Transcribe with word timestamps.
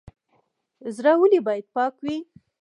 زړه 0.95 1.13
ولې 1.19 1.39
باید 1.47 1.65
پاک 1.75 1.93
وي؟ 2.03 2.17